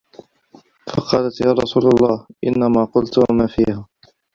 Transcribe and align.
فَقَالَتْ 0.87 1.41
يَا 1.41 1.51
رَسُولَ 1.53 1.83
اللَّهِ 1.87 2.27
إنَّمَا 2.43 2.85
قُلْت 2.85 3.31
مَا 3.31 3.47
فِيهَا 3.47 3.85